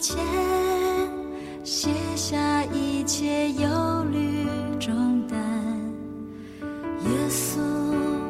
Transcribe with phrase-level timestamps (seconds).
[0.00, 0.16] 前，
[1.64, 3.68] 卸下一切忧
[4.12, 4.46] 虑
[4.78, 5.38] 重担。
[7.04, 7.58] 耶稣，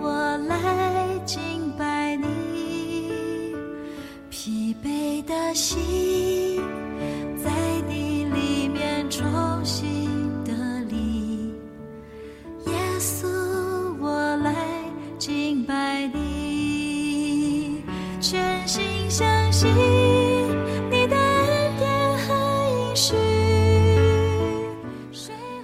[0.01, 3.55] 我来敬拜你，
[4.31, 6.61] 疲惫的心
[7.43, 7.51] 在
[7.89, 9.27] 你里面重
[9.65, 10.09] 新
[10.45, 10.53] 得
[10.89, 11.53] 力。
[12.67, 13.27] 耶稣，
[14.01, 14.55] 我来
[15.19, 17.83] 敬拜你，
[18.21, 19.69] 全心相信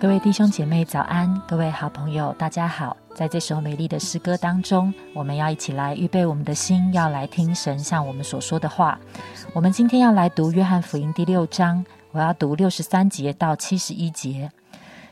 [0.05, 2.95] 各位弟兄姐妹早安，各位好朋友大家好。
[3.15, 9.01] 在这首美丽的诗歌当中，我们要一起来预备我们的心，要来听神向我们所说的话。
[9.55, 14.53] 我们今天要来读约翰福音第六章，我要读六十三节到七十一节。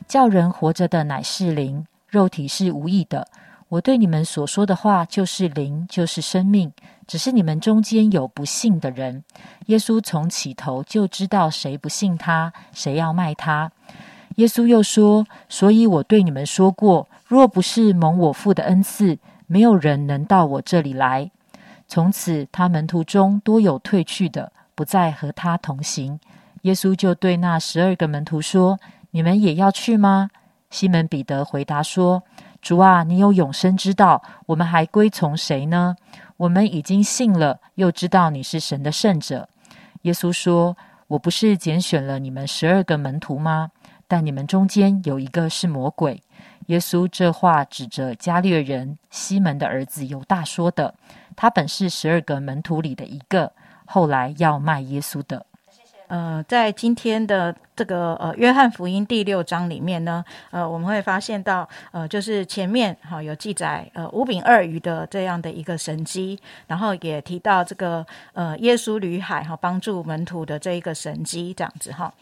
[0.07, 3.27] 叫人活着的乃是灵，肉体是无益的。
[3.71, 6.71] 我对你们所说的话就是灵，就是生命。
[7.07, 9.25] 只是你们中间有不信的人。
[9.69, 13.73] 耶稣从起头就知道谁不信他，谁要卖他。
[14.37, 21.31] 耶稣又说：“所以我对你们说过，若不是蒙我父的恩赐，没有人能到我这里来。”
[21.87, 26.19] 从此，他门徒中多有退去的，不再和他同行。
[26.63, 28.79] 耶稣就对那十二个门徒说
[29.13, 30.31] ：“你们也要去吗？”
[30.71, 32.23] 西门彼得回答说
[32.63, 35.97] ：“主啊，你有永生之道，我们还归从谁呢？
[36.39, 39.47] 我们已经信了，又知道你是神的圣者。”
[40.03, 40.75] 耶稣说
[41.09, 43.71] ：“我不是拣选了你们十二个门徒吗？
[44.13, 46.23] 但你们中间有一个是魔鬼。”
[46.69, 50.95] 耶稣这话指着加略人西门的儿子犹大说的。
[51.35, 53.51] 他本是十二个门徒里的一个，
[53.87, 55.47] 后来要卖耶稣的。
[56.09, 72.13] 呃，在今天的这个呃约翰福音第六章里面呢，呃，我们会发现到呃，就是前面哈、有记载呃五饼二鱼的这样的一个神迹，然后也提到这个呃耶稣旅海哈、帮助门徒的这一个神迹这样子哈。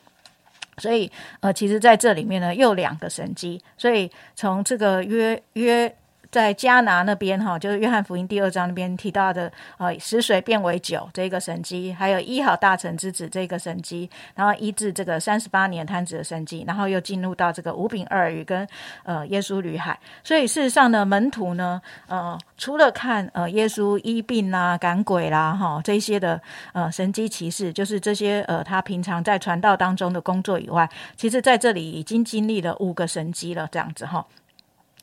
[0.80, 3.60] 所以，呃，其实在这里面呢，又两个神机。
[3.76, 5.94] 所以从这个约约
[6.30, 18.66] 在加拿那边哈，就是约翰福音第二章那边提到的，呃，使水变为酒这个神迹，还有医好大臣之子这个神迹，然后医治这个三十八年瘫子的神迹，然后又进入到这个五饼二鱼跟
[19.02, 19.98] 呃耶稣旅海。
[20.22, 26.40] 所以事实上呢，门徒呢，呃，除了看呃耶稣医病啦、赶鬼啦哈这些的
[26.72, 34.24] 呃神迹奇事，就是这些呃他平常在传道当中的工作以外，其实在这里已经经历了五个神迹了，这样子哈。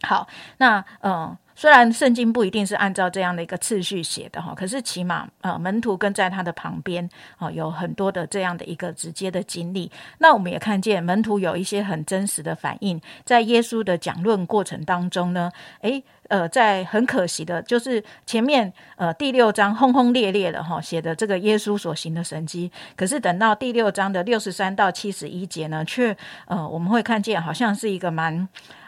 [0.02, 0.28] 好，
[0.58, 9.92] 那嗯，虽然圣经不一定是按照这样的一个次序写的哈，可是起码呃门徒跟在他的旁边啊，有很多的这样的一个直接的经历。
[10.20, 16.04] 那我们也看见门徒有一些很真实的反应，在耶稣的讲论过程当中呢，诶。
[16.30, 26.14] 呃，在很可惜的，就是前面呃第六章轰轰烈烈的哈写的这个耶稣所行的神迹，可是等到第六章的六十三到七十一节呢，却
[26.48, 28.46] 呃我们会看见好像是一个蛮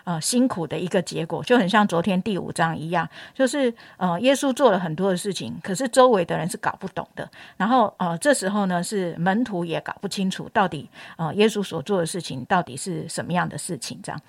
[0.10, 14.20] 呃辛苦的一个结果，就很像昨天第五章一样，就是呃耶稣做了很多的事情，可是周围的人是搞不懂的，然后呃这时候呢是门徒也搞不清楚到底呃耶稣所做的事情到底是什么样的事情这样。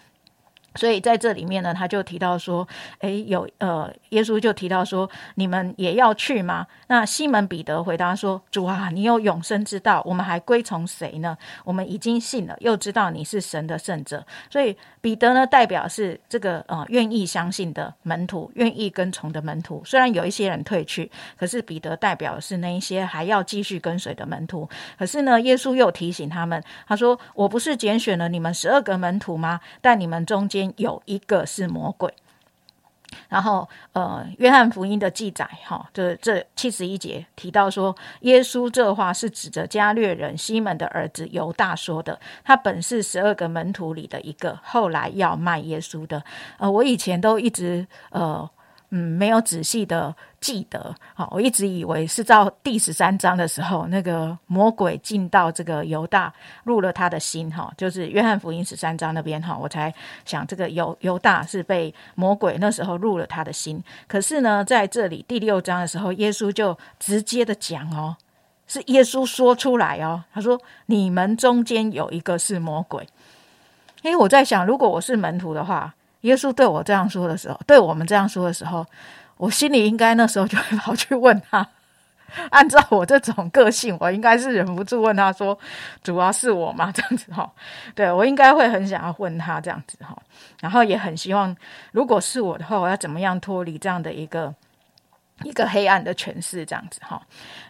[0.77, 2.67] 所以在这里面呢，他就提到说，
[3.01, 6.67] 诶，有呃，耶稣就提到说，你们也要去吗？
[6.87, 11.37] 那西门彼得回答说，主啊，你有永生之道，我们还归从谁呢？
[11.65, 14.25] 我们已经信了，又知道你是神的圣者。
[14.49, 19.83] 所以彼得呢，代表是这个呃，愿意相信的门徒，愿意跟从的门徒。
[19.85, 24.69] 虽然有一些人退去，可是彼得代表是那一些还要继续跟随的门徒。
[24.99, 29.61] 可是呢，耶稣又提醒他们，他说：“我不是拣选了你们十二个门徒吗？
[29.81, 32.13] 但你们中间有一个是魔鬼。”
[33.29, 42.19] 然后，呃，约翰福音的记载，哈，这这七十一节提到说，耶稣这话是指着加略人西门的儿子犹大说的。
[42.45, 46.23] 他本是十二个门徒里的一个，后来要卖耶稣的。
[46.59, 48.49] 呃，我以前都一直呃。
[48.93, 56.33] 嗯，没有仔细的记得，好，我一直以为是到第十三章的时候，那个魔鬼进到这个犹大，
[56.65, 59.95] 入了他的心，哈，就是约翰福音十三章那边，哈，我才
[60.25, 63.81] 想这个犹犹大是被魔鬼那时候入了他的心。
[64.09, 68.17] 可是呢，在这里第六章的时候，耶稣就直接的讲哦，
[68.67, 73.07] 是耶稣说出来哦，他说你们中间有一个是魔鬼。
[74.03, 75.95] 因为我在想，如果我是门徒的话。
[76.23, 78.87] 耶稣对我这样说的时候，对我们这样说的时候，
[79.37, 81.67] 我心里应该那时候就会跑去问他。
[82.51, 85.59] 按照我这种个性，我应该是忍不住问他说
[86.01, 87.51] ：“主要是我吗？”这样子哈，
[87.93, 90.17] 对我应该会很想要问他这样子哈，
[90.61, 91.57] 然后也很希望，
[91.91, 94.55] 如果是我的话，我要怎么样脱离这样的一个
[95.45, 97.21] 一个黑暗的诠释，这样子哈。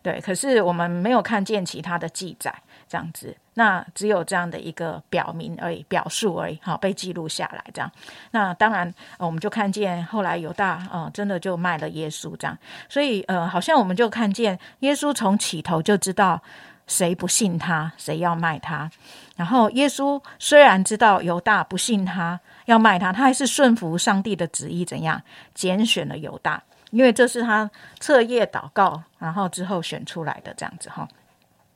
[0.02, 2.54] 对，可是我们没有看见其他的记载，
[2.88, 7.90] 这样子，那只有这样的一个表明而已，表述而已，好被记录下来这样。
[8.32, 12.56] 那当然，我们就看见后来犹大，呃，真的就卖了耶稣这样。
[12.88, 16.42] 所以，呃，好像我们就看见耶稣从起头就知道
[16.86, 18.90] 谁不信他，谁要卖他。
[19.36, 25.22] 然后，耶稣虽然知道犹大不信他要卖他，他还是顺服上帝的旨意，怎样
[25.54, 26.62] 拣选了犹大。
[26.90, 31.08] 因为这是他彻夜祷告，然后之后选出来的这样子哈，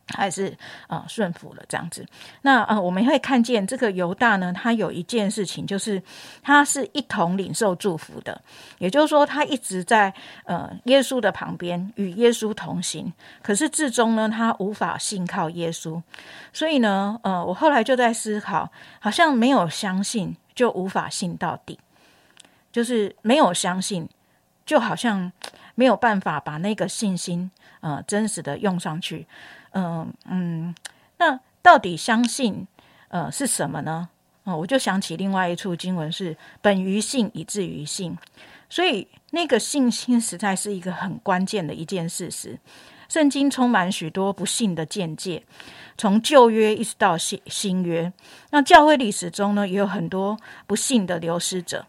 [0.09, 0.55] 还是
[0.87, 2.05] 呃顺服了这样子。
[2.41, 6.01] 那呃我们会看见这个犹大呢，他有一件事情，就是
[6.43, 8.39] 他是一同领受祝福的，
[8.77, 10.13] 也就是说他一直在
[10.43, 13.11] 呃耶稣的旁边与耶稣同行。
[13.41, 16.01] 可是至终呢，他无法信靠耶稣，
[16.53, 18.69] 所以呢，呃我后来就在思考，
[18.99, 21.79] 好像没有相信就无法信到底，
[22.71, 24.07] 就是没有相信。
[24.65, 25.31] 就好像
[25.75, 27.51] 没有办法把那个信心，
[27.81, 29.27] 呃，真实的用上去，
[29.71, 30.73] 嗯嗯，
[31.17, 32.67] 那到底相信，
[33.09, 34.09] 呃，是什么呢？
[34.43, 38.15] 哦，我就想起另外一处经文是“本于信，以至于信”，
[38.69, 42.59] 所以那个信心实在是一个很关键的一件事实。
[43.09, 45.43] 圣经充满许多不信的见解，
[45.97, 48.11] 从旧约一直到新新约，
[48.51, 50.37] 那教会历史中呢，也有很多
[50.67, 51.85] 不信的流失者。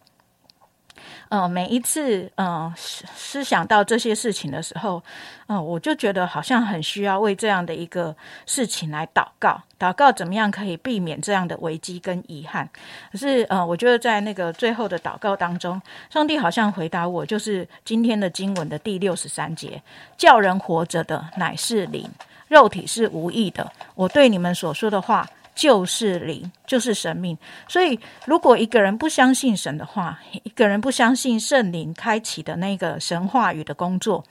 [1.29, 5.03] 呃，每一次呃思想到这些事情的时候，
[5.49, 8.15] 嗯，我就觉得好像很需要为这样的一个
[8.47, 12.69] 事情来祷告，祷告怎么样可以避免这样的危机跟遗憾。
[13.11, 19.83] 可是呃，我觉得在那个最后的祷告当中，上帝好像回答我，就是今天的经文的第六十三节：
[20.17, 22.09] 叫人活着的乃是灵，
[22.49, 23.73] 肉体是无益的。
[23.95, 25.29] 我对你们所说的话。
[25.57, 27.37] 就是灵，就是神命。
[27.67, 34.23] 所以，如果一个人不相信神的话，一个人不相信圣灵开启的那个神话语的工作，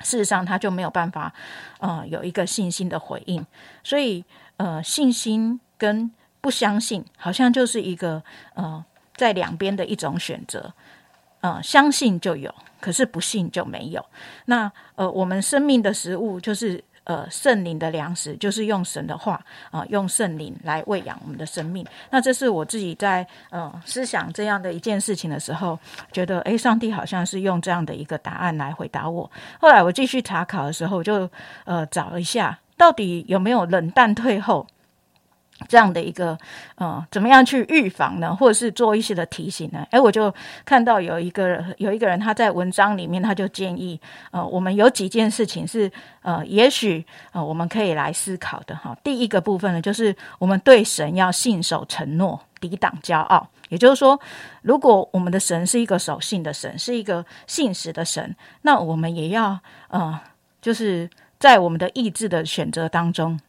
[0.00, 1.32] 事实上他就没有办法，
[1.80, 3.44] 呃，有一个信心的回应。
[3.82, 4.22] 所以，
[4.58, 6.10] 呃，信心跟
[6.42, 8.22] 不相信，好像就是一个
[8.52, 8.84] 呃，
[9.16, 10.74] 在两边的一种选择。
[11.40, 14.04] 嗯，相信就有，可是不信就没有。
[14.44, 16.84] 那呃，我们生命的食物就是。
[17.06, 21.86] 呃，圣灵的粮食就是用神的话啊，用圣灵来喂养我们的生命。
[22.10, 25.78] 那这是我自己在呃思想这样的一件事情的时候，
[26.10, 29.30] 觉得诶，上帝好像是用这样的一个答案来回答我。
[29.60, 31.30] 后来我继续查考的时候，就
[31.64, 34.66] 呃找了一下，到底有没有冷淡退后。
[35.68, 36.36] 这样的一个，
[36.74, 38.36] 呃，怎么样去预防呢？
[38.36, 39.86] 或者是做一些的提醒呢？
[39.90, 40.32] 诶，我就
[40.64, 43.98] 看到有一个有一个人他在文章里面，他就建议，
[44.30, 48.94] 呃，我们有几件事情是，呃，也许呃我们可以来思考的哈。
[49.02, 53.48] 第一个部分呢，就是我们对神要信守承诺，抵挡骄傲。
[53.68, 54.20] 也就是说，
[54.62, 60.20] 如果我们的神是一个守信的神，是一个信实的神，那我们也要，呃，
[60.60, 61.10] 就是
[61.40, 63.40] 在我们的意志的选择当中。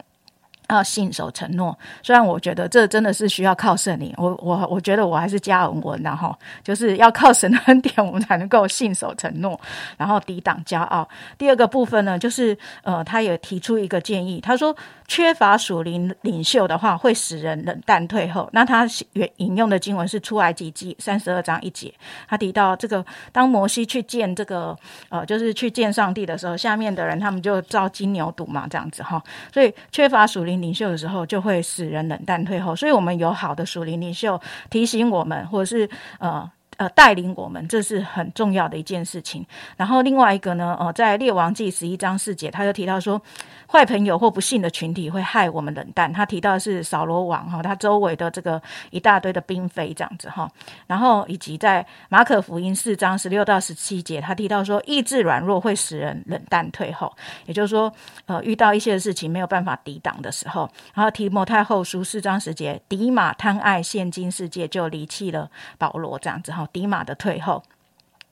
[0.69, 9.57] 要信守承诺，虽然我觉得这真的是需要靠圣灵，我我我觉得我还是加文文然后就是要靠神恩典，我们才能够信守承诺，
[9.95, 11.07] 然后抵挡骄傲。
[11.37, 14.75] 第二个部分呢，就是呃，他也提出一个建议，他说
[15.07, 18.49] 缺乏属灵领袖的话，会使人冷淡退后。
[18.51, 21.93] 那他引引用的经文是出埃及记三十二章一节，
[22.27, 24.77] 他提到这个当摩西去见这个
[25.07, 30.56] 呃，就是去见上帝的时候，下面的人他们就造金牛犊嘛，这样子哈，所以缺乏属灵。
[30.61, 32.75] 领袖的时候，就会使人冷淡退后。
[32.75, 36.49] 所以，我们有好的属灵领袖提醒我们，或者是呃。
[36.77, 39.43] 呃，带领我们，这是很重要的一件事情。
[39.75, 43.19] 然后另外一个呢，呃，在列王记十一章四节，他就提到说，
[43.67, 46.13] 坏朋友或不幸的群体会害我们冷淡。
[46.13, 50.47] 他提到是扫罗王哈，他周围的这个一大堆的兵匪这样子哈。
[50.85, 57.11] 然后以及在马可福音四章十六到十七节，他提到说，意志软弱会使人冷淡退后。
[57.47, 57.91] 也就是说，
[58.27, 66.66] 呃，遇到一些事情没有办法抵挡的时候，然后提摩太后书四章十节，迪马贪爱现今世界，就离弃了保罗这样子哈。
[66.67, 67.63] 迪马的退后。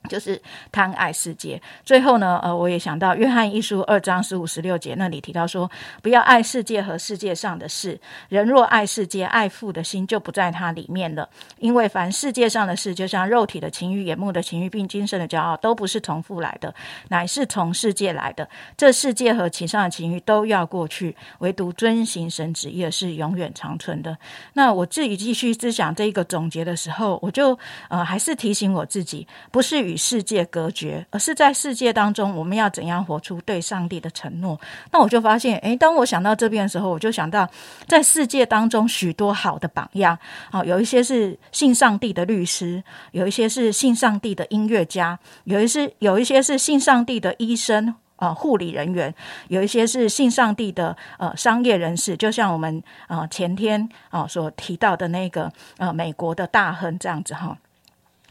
[0.07, 1.61] 就是贪爱世界。
[1.83, 5.69] 最后呢，呃，我也想到约翰一书二章十五十六节那里提到说，
[6.01, 7.99] 不要爱世界和世界上的事。
[8.29, 11.27] 人若爱世界，爱父的心就不在它里面了。
[11.59, 16.73] 因为凡世界上的事，就像肉体的情欲、眼目的情欲，并精神的骄傲，都不是从父来的，
[17.09, 18.47] 乃是从世界来的。
[18.77, 24.17] 这世界和其上的情欲都要过去，唯独遵行神旨意是永远长存的。
[24.53, 27.57] 那我自己继续思想这一个总结的时候，我就
[27.89, 34.59] 呃还是提醒我自己，不是与与世界隔绝，而是在世界当中，我们要怎样活出对上帝的承诺？
[34.91, 37.47] 那我就发现，诶，当我想到这边的时候，我就想到
[37.87, 40.19] 在世界当中许多好的榜样
[40.51, 42.83] 啊，有一些是信上帝的律师，
[43.13, 47.95] 有一些是信上帝的音乐家，有一些有一些是信上帝的医生。
[48.17, 49.13] 呃，护理人员
[49.49, 57.57] 有一些是信上帝的呃商业人士，就像我们呃前天啊所提到的那个呃美国的大亨这样子哈。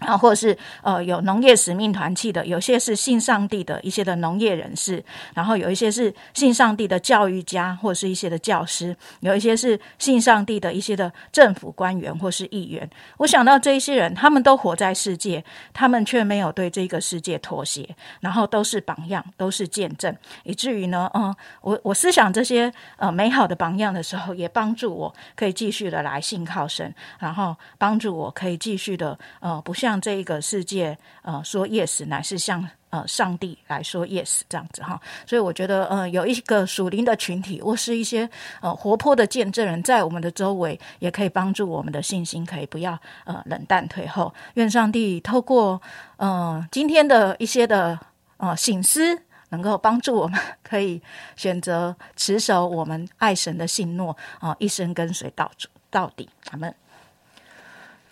[0.05, 5.03] 啊，或者是呃有农业使命团契的，有些是信上帝的一些的农业人士，
[5.35, 12.89] 然后有一些是信上帝的教育家，或者是一些的教师，有一些是信上帝的一些的政府官员或是议员。
[13.19, 15.43] 我想到这一些人，他们都活在世界，
[15.73, 17.89] 他们却没有对这个世界妥协，
[18.21, 29.94] 然后都是榜样，都是见证，以至于呢，嗯，我我思想这些呃美好的榜样的时候，也帮助我可以继续的来信靠神，然后帮助我可以继续的呃不像。
[29.95, 38.29] 向这一个世界，呃，说 yes 乃是向呃上帝来说 yes 这样子哈，所以我觉得，呃，有一个属灵的群体，或是一些
[38.61, 44.35] 呃活泼的见证人，在我们的周围，也可以帮助我们的信心，可以不要呃冷淡退后。
[44.55, 45.81] 愿上帝透过
[46.17, 47.97] 呃今天的一些的
[48.39, 49.17] 呃醒思，
[49.51, 51.01] 能够帮助我们，可以
[51.37, 56.29] 选择持守我们爱神的信诺啊，一生跟随到主到底。
[56.51, 56.75] 阿门。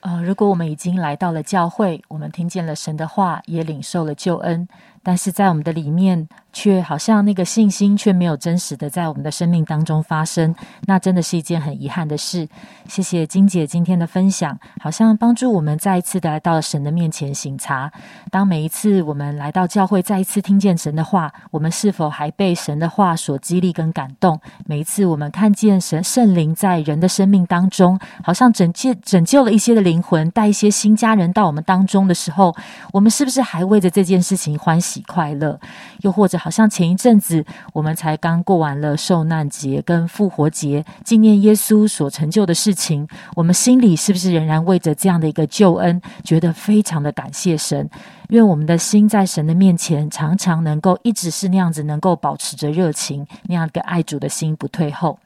[0.02, 4.66] 呃，如果我们已经来到了教会，我们听见了神的话，也领受了救恩，
[5.02, 6.28] 但是在我们的里面。
[6.52, 12.46] 却好像那个信心却没有真实的在我们的生命当中发生，那真的是一件很遗憾的事。
[12.86, 17.90] 谢谢金姐今天的分享，好像帮助我们再一次的来到神的面前醒察。
[18.30, 24.38] 当每一次我们来到教会，再一次听见神的话，我们是否还被神的话所激励跟感动？
[24.66, 32.54] 每一次我们看见神圣灵在人的生命当中，好像拯救拯救了一些的灵魂，带一些新家人到我们当中的时候，
[32.92, 35.58] 我们是不是还为着这件事情欢喜快乐？
[36.02, 36.42] 又或者？
[36.42, 43.06] 好像前一阵子我们才刚过完了受难节跟复活节，纪念耶稣所成就的事情，
[43.36, 47.88] 我们心里是不是仍然为着这样的一个救恩，觉得非常的感谢神？
[48.30, 55.16] 愿我们的心在神的面前，常常能够一直是那样子，能够保持着热情，那样一个爱主的心不退后。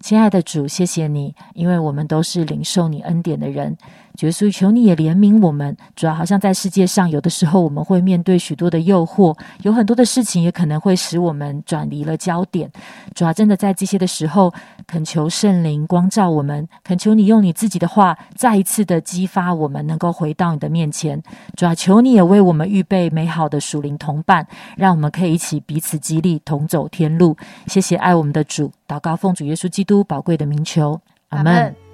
[0.00, 3.76] 亲爱的主，谢谢你，因为我们都是领受你恩典的人。
[4.20, 5.76] 耶稣，求你也怜悯我们。
[5.94, 12.70] 主要好像在世界上，有的时候我们会面对许多的诱惑，有很多的事情也可能会使我们转离了焦点。
[13.14, 14.52] 主要真的在这些的时候，
[14.86, 21.22] 恳求圣灵光照我们，恳求你用你自己的话，再一次的激发我们，能够回到你的面前。
[21.56, 24.46] 主要求你也为我们预备美好的属灵同伴，
[24.76, 27.36] 让我们可以一起彼此激励，同走天路。
[27.66, 31.85] 谢谢爱我们的主，祷告奉主耶稣基督宝贵的名求，阿门。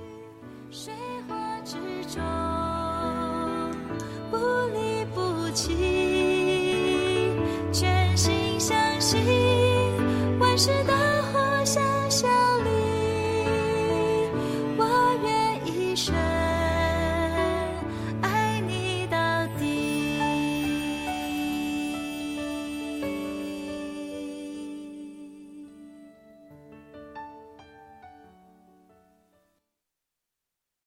[10.56, 11.01] 是的。